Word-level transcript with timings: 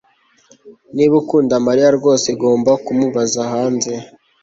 Niba 0.95 1.13
ukunda 1.21 1.55
Mariya 1.67 1.89
rwose 1.97 2.25
ugomba 2.35 2.71
kumubaza 2.85 3.41
hanze 3.51 3.93